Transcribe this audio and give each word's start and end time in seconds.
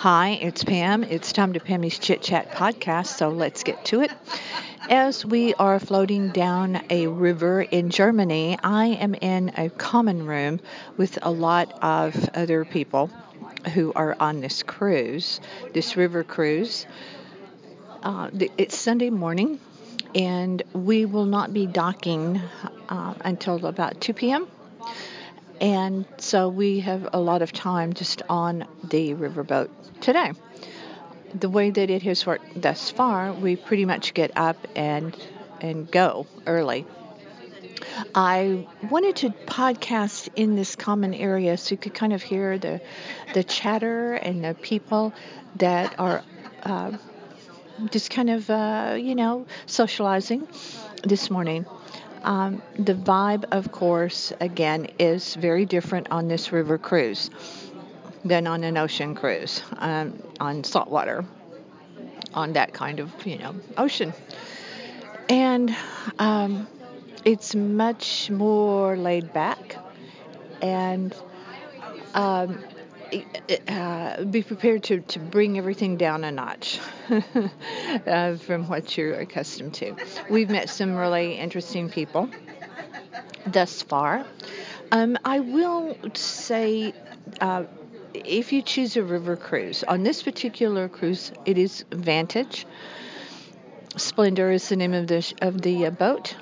Hi, 0.00 0.30
it's 0.40 0.64
Pam. 0.64 1.04
It's 1.04 1.32
time 1.32 1.52
to 1.52 1.60
Pammy's 1.60 1.98
Chit 1.98 2.22
Chat 2.22 2.52
podcast, 2.52 3.08
so 3.18 3.28
let's 3.28 3.64
get 3.64 3.84
to 3.86 4.00
it. 4.00 4.10
As 4.88 5.26
we 5.26 5.52
are 5.52 5.78
floating 5.78 6.30
down 6.30 6.80
a 6.88 7.06
river 7.06 7.60
in 7.60 7.90
Germany, 7.90 8.58
I 8.62 8.86
am 8.86 9.14
in 9.14 9.52
a 9.58 9.68
common 9.68 10.26
room 10.26 10.60
with 10.96 11.18
a 11.20 11.30
lot 11.30 11.70
of 11.82 12.30
other 12.34 12.64
people 12.64 13.10
who 13.74 13.92
are 13.94 14.16
on 14.18 14.40
this 14.40 14.62
cruise, 14.62 15.38
this 15.74 15.98
river 15.98 16.24
cruise. 16.24 16.86
Uh, 18.02 18.30
it's 18.56 18.78
Sunday 18.78 19.10
morning, 19.10 19.60
and 20.14 20.62
we 20.72 21.04
will 21.04 21.26
not 21.26 21.52
be 21.52 21.66
docking 21.66 22.40
uh, 22.88 23.14
until 23.20 23.66
about 23.66 24.00
2 24.00 24.14
p.m. 24.14 24.48
And 25.60 26.06
so 26.18 26.48
we 26.48 26.80
have 26.80 27.08
a 27.12 27.20
lot 27.20 27.42
of 27.42 27.52
time 27.52 27.92
just 27.92 28.22
on 28.28 28.64
the 28.82 29.14
riverboat 29.14 29.68
today. 30.00 30.32
The 31.34 31.50
way 31.50 31.70
that 31.70 31.90
it 31.90 32.02
has 32.02 32.26
worked 32.26 32.60
thus 32.60 32.90
far, 32.90 33.32
we 33.32 33.56
pretty 33.56 33.84
much 33.84 34.14
get 34.14 34.32
up 34.36 34.56
and 34.74 35.16
and 35.60 35.90
go 35.90 36.26
early. 36.46 36.86
I 38.14 38.66
wanted 38.90 39.16
to 39.16 39.30
podcast 39.30 40.28
in 40.34 40.56
this 40.56 40.76
common 40.76 41.14
area 41.14 41.56
so 41.56 41.72
you 41.72 41.76
could 41.76 41.94
kind 41.94 42.12
of 42.12 42.22
hear 42.22 42.58
the 42.58 42.80
the 43.34 43.44
chatter 43.44 44.14
and 44.14 44.42
the 44.44 44.54
people 44.54 45.12
that 45.56 45.98
are 45.98 46.22
uh, 46.62 46.96
just 47.90 48.10
kind 48.10 48.30
of 48.30 48.48
uh, 48.50 48.96
you 48.98 49.14
know 49.14 49.46
socializing 49.66 50.48
this 51.04 51.30
morning. 51.30 51.66
Um, 52.22 52.62
the 52.78 52.94
vibe, 52.94 53.44
of 53.50 53.72
course, 53.72 54.32
again, 54.40 54.88
is 54.98 55.34
very 55.34 55.64
different 55.64 56.08
on 56.10 56.28
this 56.28 56.52
river 56.52 56.78
cruise 56.78 57.30
than 58.24 58.46
on 58.46 58.64
an 58.64 58.76
ocean 58.76 59.14
cruise, 59.14 59.62
um, 59.78 60.22
on 60.38 60.62
saltwater, 60.64 61.24
on 62.34 62.52
that 62.52 62.72
kind 62.74 63.00
of, 63.00 63.10
you 63.26 63.38
know, 63.38 63.54
ocean. 63.78 64.12
And 65.28 65.74
um, 66.18 66.68
it's 67.24 67.54
much 67.54 68.30
more 68.30 68.96
laid 68.96 69.32
back 69.32 69.76
and 70.60 71.14
um, 72.14 72.62
uh, 73.68 74.24
be 74.24 74.42
prepared 74.42 74.84
to, 74.84 75.00
to 75.00 75.18
bring 75.18 75.58
everything 75.58 75.96
down 75.96 76.24
a 76.24 76.30
notch 76.30 76.78
uh, 78.06 78.36
from 78.36 78.68
what 78.68 78.96
you're 78.96 79.14
accustomed 79.14 79.74
to. 79.74 79.94
We've 80.28 80.50
met 80.50 80.70
some 80.70 80.96
really 80.96 81.34
interesting 81.34 81.88
people 81.88 82.30
thus 83.46 83.82
far. 83.82 84.24
Um, 84.92 85.16
I 85.24 85.40
will 85.40 85.96
say, 86.14 86.92
uh, 87.40 87.64
if 88.12 88.52
you 88.52 88.62
choose 88.62 88.96
a 88.96 89.02
river 89.02 89.36
cruise, 89.36 89.84
on 89.84 90.02
this 90.02 90.22
particular 90.22 90.88
cruise, 90.88 91.32
it 91.44 91.58
is 91.58 91.84
Vantage. 91.92 92.66
Splendor 93.96 94.50
is 94.50 94.68
the 94.68 94.76
name 94.76 94.94
of 94.94 95.06
the 95.06 95.34
of 95.42 95.60
the 95.62 95.86
uh, 95.86 95.90
boat. 95.90 96.36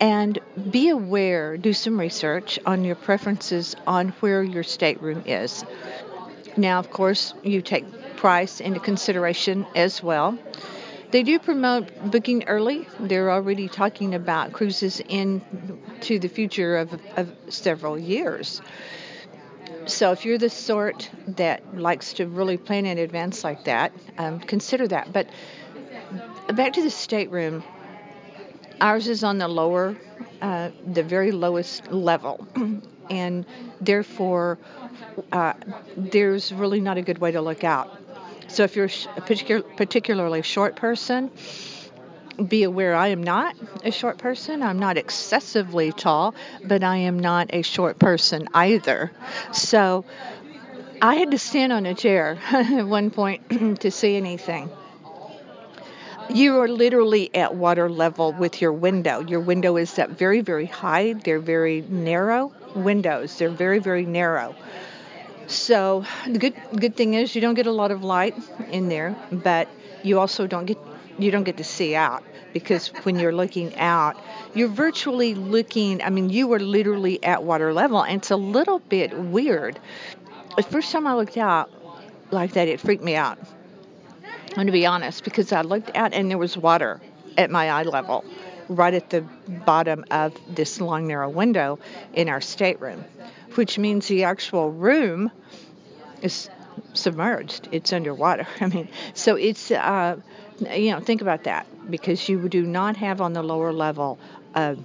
And 0.00 0.38
be 0.70 0.88
aware, 0.90 1.56
do 1.56 1.72
some 1.72 1.98
research 1.98 2.58
on 2.66 2.84
your 2.84 2.96
preferences 2.96 3.76
on 3.86 4.08
where 4.20 4.42
your 4.42 4.64
stateroom 4.64 5.22
is. 5.24 5.64
Now, 6.56 6.78
of 6.78 6.90
course, 6.90 7.32
you 7.42 7.62
take 7.62 7.84
price 8.24 8.58
into 8.58 8.80
consideration 8.80 9.66
as 9.74 10.02
well. 10.02 10.38
They 11.10 11.22
do 11.22 11.38
promote 11.38 12.10
booking 12.10 12.44
early. 12.44 12.88
They're 12.98 13.30
already 13.30 13.68
talking 13.68 14.14
about 14.14 14.54
cruises 14.54 14.98
into 15.00 16.18
the 16.18 16.28
future 16.28 16.78
of, 16.78 16.98
of 17.18 17.30
several 17.50 17.98
years. 17.98 18.62
So 19.84 20.12
if 20.12 20.24
you're 20.24 20.38
the 20.38 20.48
sort 20.48 21.10
that 21.36 21.76
likes 21.76 22.14
to 22.14 22.26
really 22.26 22.56
plan 22.56 22.86
in 22.86 22.96
advance 22.96 23.44
like 23.44 23.64
that, 23.64 23.92
um, 24.16 24.40
consider 24.40 24.88
that. 24.88 25.12
But 25.12 25.28
back 26.54 26.72
to 26.72 26.82
the 26.82 26.88
stateroom. 26.88 27.62
Ours 28.80 29.06
is 29.06 29.22
on 29.22 29.36
the 29.36 29.48
lower, 29.48 29.98
uh, 30.40 30.70
the 30.86 31.02
very 31.02 31.30
lowest 31.30 31.92
level, 31.92 32.48
and 33.10 33.44
therefore 33.82 34.58
uh, 35.30 35.52
there's 35.98 36.54
really 36.54 36.80
not 36.80 36.96
a 36.96 37.02
good 37.02 37.18
way 37.18 37.30
to 37.30 37.42
look 37.42 37.64
out. 37.64 38.00
So 38.54 38.62
if 38.62 38.76
you're 38.76 38.88
a 39.16 39.20
particular, 39.20 39.62
particularly 39.76 40.42
short 40.42 40.76
person, 40.76 41.28
be 42.46 42.62
aware 42.62 42.94
I 42.94 43.08
am 43.08 43.20
not 43.20 43.56
a 43.82 43.90
short 43.90 44.18
person. 44.18 44.62
I'm 44.62 44.78
not 44.78 44.96
excessively 44.96 45.90
tall, 45.90 46.36
but 46.64 46.84
I 46.84 46.98
am 46.98 47.18
not 47.18 47.50
a 47.52 47.62
short 47.62 47.98
person 47.98 48.48
either. 48.54 49.10
So 49.52 50.04
I 51.02 51.16
had 51.16 51.32
to 51.32 51.38
stand 51.38 51.72
on 51.72 51.84
a 51.84 51.96
chair 51.96 52.38
at 52.52 52.86
one 52.86 53.10
point 53.10 53.80
to 53.80 53.90
see 53.90 54.14
anything. 54.14 54.70
You 56.30 56.60
are 56.60 56.68
literally 56.68 57.34
at 57.34 57.56
water 57.56 57.90
level 57.90 58.32
with 58.34 58.62
your 58.62 58.72
window. 58.72 59.18
Your 59.20 59.40
window 59.40 59.76
is 59.76 59.98
up 59.98 60.10
very, 60.10 60.42
very 60.42 60.66
high. 60.66 61.14
They're 61.14 61.40
very 61.40 61.82
narrow 61.88 62.52
windows. 62.76 63.36
They're 63.36 63.50
very, 63.50 63.80
very 63.80 64.06
narrow. 64.06 64.54
So 65.46 66.04
the 66.26 66.38
good 66.38 66.54
good 66.76 66.96
thing 66.96 67.14
is 67.14 67.34
you 67.34 67.40
don't 67.40 67.54
get 67.54 67.66
a 67.66 67.72
lot 67.72 67.90
of 67.90 68.02
light 68.02 68.34
in 68.70 68.88
there, 68.88 69.14
but 69.30 69.68
you 70.02 70.18
also 70.18 70.46
don't 70.46 70.64
get 70.64 70.78
you 71.18 71.30
don't 71.30 71.44
get 71.44 71.58
to 71.58 71.64
see 71.64 71.94
out 71.94 72.24
because 72.52 72.88
when 73.04 73.18
you're 73.18 73.34
looking 73.34 73.76
out, 73.76 74.16
you're 74.54 74.68
virtually 74.68 75.34
looking. 75.34 76.02
I 76.02 76.10
mean, 76.10 76.30
you 76.30 76.52
are 76.52 76.60
literally 76.60 77.22
at 77.22 77.42
water 77.44 77.72
level, 77.72 78.02
and 78.02 78.18
it's 78.18 78.30
a 78.30 78.36
little 78.36 78.78
bit 78.78 79.16
weird. 79.16 79.78
The 80.56 80.62
first 80.62 80.92
time 80.92 81.06
I 81.06 81.14
looked 81.14 81.36
out 81.36 81.70
like 82.30 82.52
that, 82.52 82.68
it 82.68 82.80
freaked 82.80 83.02
me 83.02 83.16
out. 83.16 83.38
I'm 84.22 84.54
going 84.54 84.66
to 84.66 84.72
be 84.72 84.86
honest 84.86 85.24
because 85.24 85.52
I 85.52 85.62
looked 85.62 85.96
out 85.96 86.14
and 86.14 86.30
there 86.30 86.38
was 86.38 86.56
water 86.56 87.00
at 87.36 87.50
my 87.50 87.70
eye 87.70 87.82
level, 87.82 88.24
right 88.68 88.94
at 88.94 89.10
the 89.10 89.22
bottom 89.66 90.04
of 90.12 90.32
this 90.48 90.80
long 90.80 91.08
narrow 91.08 91.28
window 91.28 91.80
in 92.14 92.28
our 92.28 92.40
stateroom 92.40 93.04
which 93.56 93.78
means 93.78 94.08
the 94.08 94.24
actual 94.24 94.70
room 94.70 95.30
is 96.22 96.48
submerged. 96.92 97.68
It's 97.72 97.92
underwater. 97.92 98.46
I 98.60 98.66
mean, 98.66 98.88
so 99.14 99.36
it's, 99.36 99.70
uh, 99.70 100.16
you 100.58 100.92
know, 100.92 101.00
think 101.00 101.20
about 101.22 101.44
that 101.44 101.66
because 101.90 102.28
you 102.28 102.48
do 102.48 102.62
not 102.62 102.96
have 102.96 103.20
on 103.20 103.32
the 103.32 103.42
lower 103.42 103.72
level 103.72 104.18
a, 104.54 104.76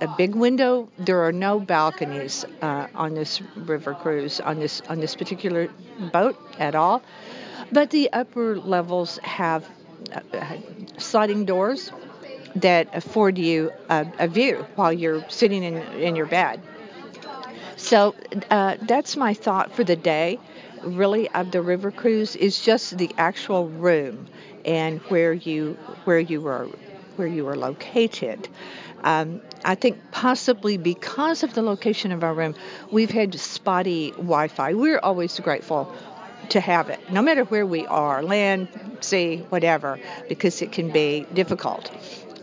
a 0.00 0.08
big 0.16 0.34
window. 0.34 0.88
There 0.98 1.24
are 1.26 1.32
no 1.32 1.60
balconies 1.60 2.44
uh, 2.62 2.86
on 2.94 3.14
this 3.14 3.40
river 3.56 3.94
cruise 3.94 4.40
on 4.40 4.58
this 4.58 4.80
on 4.88 5.00
this 5.00 5.14
particular 5.14 5.68
boat 6.12 6.36
at 6.58 6.74
all. 6.74 7.02
But 7.72 7.90
the 7.90 8.12
upper 8.12 8.58
levels 8.58 9.18
have 9.22 9.66
uh, 10.12 10.20
sliding 10.98 11.44
doors 11.44 11.92
that 12.56 12.88
afford 12.94 13.38
you 13.38 13.70
a, 13.88 14.06
a 14.18 14.28
view 14.28 14.66
while 14.74 14.92
you're 14.92 15.28
sitting 15.28 15.62
in 15.62 15.76
in 15.76 16.16
your 16.16 16.26
bed. 16.26 16.60
So 17.90 18.14
uh, 18.52 18.76
that's 18.82 19.16
my 19.16 19.34
thought 19.34 19.72
for 19.72 19.82
the 19.82 19.96
day. 19.96 20.38
Really, 20.84 21.28
of 21.30 21.50
the 21.50 21.60
river 21.60 21.90
cruise 21.90 22.36
is 22.36 22.60
just 22.60 22.96
the 22.96 23.10
actual 23.18 23.66
room 23.66 24.28
and 24.64 25.00
where 25.08 25.32
you 25.32 25.72
where 26.04 26.20
you 26.20 26.40
were 26.40 26.68
where 27.16 27.26
you 27.26 27.44
were 27.44 27.56
located. 27.56 28.48
Um, 29.02 29.40
I 29.64 29.74
think 29.74 29.98
possibly 30.12 30.76
because 30.76 31.42
of 31.42 31.54
the 31.54 31.62
location 31.62 32.12
of 32.12 32.22
our 32.22 32.32
room, 32.32 32.54
we've 32.92 33.10
had 33.10 33.34
spotty 33.34 34.12
Wi-Fi. 34.12 34.74
We're 34.74 35.00
always 35.00 35.40
grateful 35.40 35.92
to 36.50 36.60
have 36.60 36.90
it, 36.90 37.00
no 37.10 37.22
matter 37.22 37.42
where 37.42 37.66
we 37.66 37.86
are, 37.86 38.22
land, 38.22 38.68
sea, 39.00 39.38
whatever, 39.48 39.98
because 40.28 40.62
it 40.62 40.70
can 40.70 40.92
be 40.92 41.26
difficult 41.34 41.90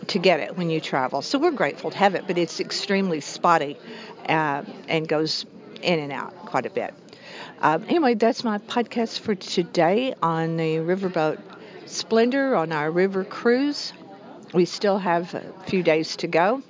to 0.08 0.20
get 0.20 0.40
it 0.40 0.58
when 0.58 0.70
you 0.70 0.80
travel. 0.80 1.22
So 1.22 1.40
we're 1.40 1.52
grateful 1.52 1.92
to 1.92 1.98
have 1.98 2.16
it, 2.16 2.26
but 2.28 2.38
it's 2.38 2.60
extremely 2.60 3.22
spotty 3.22 3.78
uh, 4.28 4.64
and 4.88 5.08
goes 5.08 5.46
in 5.82 6.00
and 6.00 6.12
out 6.12 6.36
quite 6.46 6.66
a 6.66 6.70
bit. 6.70 6.94
Um, 7.60 7.84
anyway, 7.88 8.14
that's 8.14 8.44
my 8.44 8.60
podcast 8.60 9.20
for 9.20 9.36
today 9.36 10.14
on 10.22 10.58
the 10.58 10.78
riverboat 10.78 11.40
Splendor 11.86 12.56
on 12.56 12.72
our 12.72 12.92
river 12.92 13.24
cruise. 13.24 13.94
We 14.54 14.66
still 14.66 14.98
have 14.98 15.34
a 15.34 15.54
few 15.68 15.84
days 15.84 16.18
to 16.18 16.28
go 16.28 16.62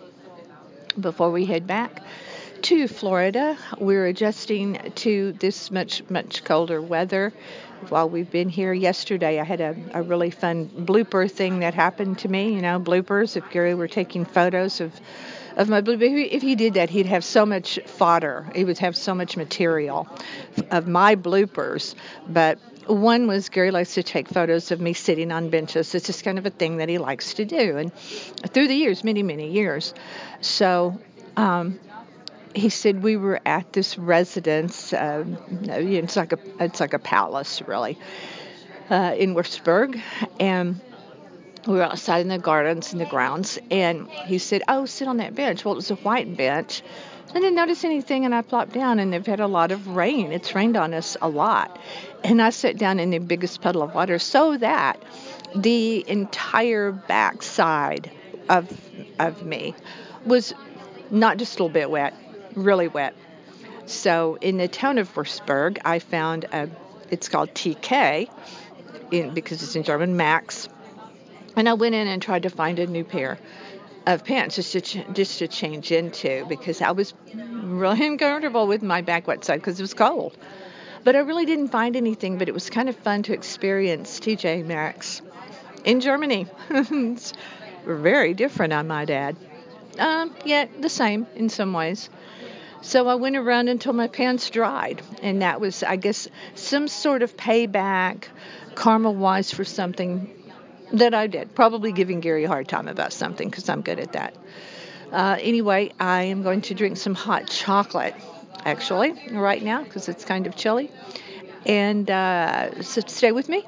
before 1.00 1.32
we 1.32 1.46
head 1.46 1.68
back 1.68 2.02
to 2.64 2.88
Florida. 2.88 3.58
We're 3.78 4.08
adjusting 4.08 4.92
to 4.96 5.34
this 5.34 5.72
much, 5.72 6.10
much 6.10 6.44
colder 6.44 6.82
weather 6.82 7.34
while 7.90 8.10
we've 8.10 8.30
been 8.30 8.50
here 8.50 8.74
yesterday, 8.74 9.40
I 9.40 9.44
had 9.44 9.62
a, 9.62 9.76
a 9.94 10.02
really 10.02 10.30
fun 10.30 10.68
blooper 10.68 11.30
thing 11.30 11.60
that 11.60 11.74
happened 11.74 12.20
to 12.20 12.28
me. 12.28 12.54
You 12.54 12.62
know, 12.62 12.80
bloopers. 12.80 13.38
If 13.38 13.50
Gary 13.52 13.76
were 13.76 13.88
taking 13.88 14.26
photos 14.26 14.82
of 14.82 14.94
of 15.56 15.70
my 15.70 15.82
blooper, 15.82 16.28
if 16.30 16.42
he 16.42 16.56
did 16.56 16.76
that, 16.76 16.90
he'd 16.90 17.08
have 17.08 17.24
so 17.24 17.46
much 17.46 17.80
fodder. 17.86 18.50
He 18.56 18.64
would 18.64 18.78
have 18.80 18.96
so 18.96 19.16
much 19.16 19.38
material 19.38 20.08
of 20.70 20.88
my 20.88 21.16
bloopers. 21.16 21.96
But 22.28 22.60
one 22.86 23.28
was 23.28 23.50
Gary 23.50 23.72
likes 23.72 23.96
to 23.96 24.04
take 24.04 24.28
photos 24.28 24.72
of 24.72 24.80
me 24.80 24.94
sitting 24.94 25.32
on 25.32 25.50
benches. 25.50 25.94
It's 25.96 26.08
just 26.08 26.24
kind 26.24 26.38
of 26.38 26.46
a 26.46 26.52
thing 26.52 26.78
that 26.78 26.90
he 26.90 26.98
likes 26.98 27.36
to 27.36 27.46
do, 27.46 27.78
and 27.78 27.94
through 27.94 28.68
the 28.68 28.76
years, 28.76 29.04
many 29.04 29.24
many 29.24 29.52
years. 29.52 29.94
So. 30.42 31.00
Um, 31.36 31.80
he 32.58 32.70
said 32.70 33.04
we 33.04 33.18
were 33.18 33.40
at 33.46 33.72
this 33.72 33.98
residence. 33.98 34.92
Um, 34.92 35.38
it's 35.64 36.16
like 36.16 36.34
a 36.34 36.40
it's 36.60 36.80
like 36.80 36.94
a 36.94 37.00
palace, 37.00 37.62
really, 37.62 37.98
uh, 38.90 39.16
in 39.18 39.36
Würzburg, 39.36 40.02
and 40.40 40.82
we 41.68 41.76
were 41.76 41.84
outside 41.84 42.22
in 42.22 42.30
the 42.30 42.40
gardens 42.40 42.92
and 42.94 43.02
the 43.02 43.06
grounds. 43.06 43.60
And 43.70 44.10
he 44.10 44.40
said, 44.40 44.64
"Oh, 44.68 44.86
sit 44.86 45.08
on 45.08 45.18
that 45.18 45.36
bench." 45.36 45.64
Well, 45.64 45.74
it 45.74 45.78
was 45.78 45.92
a 45.92 45.96
white 45.96 46.36
bench. 46.36 46.82
I 47.30 47.34
didn't 47.34 47.56
notice 47.56 47.84
anything, 47.84 48.26
and 48.26 48.34
I 48.34 48.42
plopped 48.42 48.74
down. 48.74 49.00
And 49.00 49.14
they've 49.14 49.26
had 49.26 49.40
a 49.40 49.48
lot 49.48 49.72
of 49.72 49.90
rain. 49.90 50.32
It's 50.32 50.56
rained 50.56 50.78
on 50.78 50.94
us 50.94 51.16
a 51.22 51.30
lot, 51.30 51.78
and 52.24 52.42
I 52.42 52.50
sat 52.50 52.78
down 52.78 53.00
in 53.00 53.12
the 53.12 53.20
biggest 53.20 53.62
puddle 53.62 53.84
of 53.84 53.94
water 53.94 54.18
so 54.18 54.58
that 54.58 55.02
the 55.56 56.04
entire 56.10 56.92
backside 56.92 58.10
of 58.50 58.66
of 59.20 59.46
me 59.46 59.76
was 60.26 60.54
not 61.12 61.38
just 61.38 61.54
a 61.54 61.64
little 61.64 61.70
bit 61.70 61.90
wet, 61.90 62.14
really 62.56 62.88
wet. 62.88 63.16
So 63.86 64.38
in 64.42 64.58
the 64.58 64.68
town 64.68 64.98
of 64.98 65.14
Würzburg, 65.14 65.80
I 65.86 66.00
found 66.00 66.46
a, 66.52 66.70
it's 67.10 67.30
called 67.30 67.54
TK, 67.54 68.30
in, 69.12 69.34
because 69.34 69.64
it's 69.64 69.76
in 69.76 69.84
German, 69.84 70.18
Maxx. 70.18 70.68
And 71.56 71.68
I 71.68 71.74
went 71.74 71.96
in 71.96 72.08
and 72.08 72.22
tried 72.22 72.44
to 72.44 72.50
find 72.50 72.80
a 72.80 72.88
new 72.88 73.04
pair 73.04 73.40
of 74.06 74.24
pants 74.24 74.56
just 74.56 74.72
to 74.72 74.82
ch- 74.82 75.06
just 75.14 75.40
to 75.40 75.48
change 75.48 75.92
into 75.92 76.46
because 76.48 76.82
I 76.82 76.92
was 76.92 77.14
really 77.36 78.06
uncomfortable 78.08 78.68
with 78.68 78.82
my 78.82 79.02
back 79.02 79.28
wet 79.28 79.44
side 79.44 79.58
because 79.58 79.80
it 79.80 79.84
was 79.84 79.94
cold. 79.94 80.38
But 81.04 81.16
I 81.16 81.20
really 81.20 81.46
didn't 81.46 81.70
find 81.70 81.96
anything. 81.96 82.38
But 82.38 82.48
it 82.48 82.54
was 82.54 82.70
kind 82.70 82.90
of 82.90 82.96
fun 82.96 83.24
to 83.24 83.34
experience 83.34 84.20
TJ 84.20 84.66
Maxx 84.66 85.22
in 85.84 86.00
Germany. 86.00 86.48
it's 86.70 87.34
very 87.86 88.34
different, 88.34 88.74
I 88.74 88.82
might 88.82 89.10
add. 89.10 89.38
Um, 89.98 90.36
yeah, 90.46 90.66
the 90.80 90.90
same 90.90 91.28
in 91.36 91.50
some 91.50 91.74
ways. 91.74 92.10
So 92.82 93.08
I 93.08 93.16
went 93.16 93.36
around 93.36 93.70
until 93.70 93.94
my 93.94 94.08
pants 94.08 94.50
dried, 94.50 95.02
and 95.22 95.42
that 95.42 95.60
was, 95.60 95.84
I 95.84 95.96
guess, 95.96 96.28
some 96.56 96.88
sort 96.88 97.24
of 97.24 97.36
payback, 97.36 98.26
karma 98.76 99.12
wise, 99.12 99.52
for 99.52 99.66
something 99.66 100.32
that 100.94 101.14
I 101.14 101.28
did. 101.28 101.56
Probably 101.56 101.92
giving 101.92 102.20
Gary 102.20 102.44
a 102.44 102.48
hard 102.48 102.68
time 102.68 102.88
about 102.88 103.14
something 103.14 103.50
because 103.50 103.68
I'm 103.68 103.82
good 103.82 104.00
at 104.00 104.14
that. 104.14 104.36
Uh, 105.12 105.38
anyway, 105.40 105.92
I 106.00 106.24
am 106.24 106.44
going 106.44 106.62
to 106.62 106.74
drink 106.76 106.98
some 106.98 107.16
hot 107.16 107.48
chocolate, 107.50 108.16
actually, 108.64 109.14
right 109.32 109.62
now 109.62 109.84
because 109.84 110.08
it's 110.08 110.24
kind 110.24 110.46
of 110.48 110.56
chilly. 110.56 110.92
And 111.66 112.10
uh, 112.10 112.82
so 112.84 113.02
stay 113.08 113.32
with 113.32 113.50
me. 113.50 113.66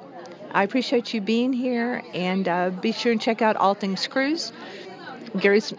I 0.51 0.63
appreciate 0.63 1.13
you 1.13 1.21
being 1.21 1.53
here, 1.53 2.03
and 2.13 2.47
uh, 2.47 2.69
be 2.69 2.91
sure 2.91 3.11
and 3.11 3.21
check 3.21 3.41
out 3.41 3.55
All 3.55 3.73
Things 3.73 4.07
Cruise. 4.07 4.51
Gary's 5.39 5.73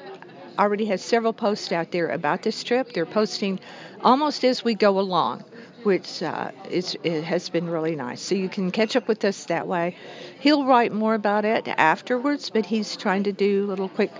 already 0.60 0.84
has 0.86 1.02
several 1.02 1.32
posts 1.32 1.72
out 1.72 1.90
there 1.90 2.08
about 2.08 2.42
this 2.42 2.62
trip. 2.62 2.92
They're 2.92 3.06
posting 3.06 3.58
almost 4.02 4.44
as 4.44 4.62
we 4.62 4.74
go 4.74 5.00
along, 5.00 5.44
which 5.82 6.22
uh, 6.22 6.50
is, 6.68 6.96
it 7.02 7.24
has 7.24 7.48
been 7.48 7.68
really 7.68 7.96
nice. 7.96 8.20
So 8.20 8.34
you 8.34 8.48
can 8.48 8.70
catch 8.70 8.94
up 8.94 9.08
with 9.08 9.24
us 9.24 9.46
that 9.46 9.66
way. 9.66 9.96
He'll 10.40 10.66
write 10.66 10.92
more 10.92 11.14
about 11.14 11.44
it 11.44 11.66
afterwards, 11.66 12.50
but 12.50 12.66
he's 12.66 12.96
trying 12.96 13.24
to 13.24 13.32
do 13.32 13.66
little 13.66 13.88
quick 13.88 14.12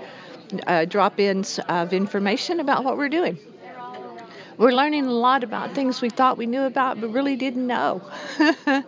uh, 0.66 0.86
drop 0.86 1.20
ins 1.20 1.60
of 1.68 1.92
information 1.92 2.60
about 2.60 2.84
what 2.84 2.96
we're 2.96 3.08
doing. 3.08 3.38
We're 4.60 4.72
learning 4.72 5.06
a 5.06 5.10
lot 5.10 5.42
about 5.42 5.74
things 5.74 6.02
we 6.02 6.10
thought 6.10 6.36
we 6.36 6.44
knew 6.44 6.64
about 6.64 7.00
but 7.00 7.08
really 7.08 7.34
didn't 7.34 7.66
know. 7.66 8.02
uh, 8.66 8.82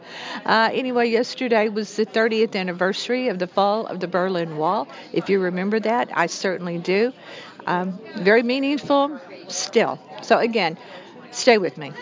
anyway, 0.46 1.08
yesterday 1.08 1.70
was 1.70 1.96
the 1.96 2.04
30th 2.04 2.54
anniversary 2.54 3.28
of 3.28 3.38
the 3.38 3.46
fall 3.46 3.86
of 3.86 3.98
the 3.98 4.06
Berlin 4.06 4.58
Wall. 4.58 4.86
If 5.14 5.30
you 5.30 5.40
remember 5.40 5.80
that, 5.80 6.10
I 6.12 6.26
certainly 6.26 6.76
do. 6.76 7.14
Um, 7.66 7.98
very 8.16 8.42
meaningful 8.42 9.18
still. 9.48 9.98
So, 10.20 10.36
again, 10.36 10.76
stay 11.30 11.56
with 11.56 11.78
me. 11.78 11.92